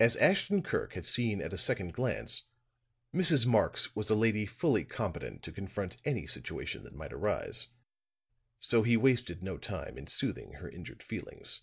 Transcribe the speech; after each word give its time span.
As 0.00 0.16
Ashton 0.16 0.64
Kirk 0.64 0.94
had 0.94 1.06
seen 1.06 1.40
at 1.40 1.52
a 1.52 1.56
second 1.56 1.92
glance, 1.94 2.48
Mrs. 3.14 3.46
Marx 3.46 3.94
was 3.94 4.10
a 4.10 4.16
lady 4.16 4.44
fully 4.46 4.84
competent 4.84 5.44
to 5.44 5.52
confront 5.52 5.96
any 6.04 6.26
situation 6.26 6.82
that 6.82 6.92
might 6.96 7.12
arise; 7.12 7.68
so 8.58 8.82
he 8.82 8.96
wasted 8.96 9.40
no 9.40 9.56
time 9.56 9.96
in 9.96 10.08
soothing 10.08 10.54
her 10.54 10.68
injured 10.68 11.04
feelings. 11.04 11.60